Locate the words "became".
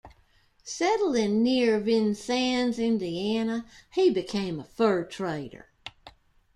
4.09-4.59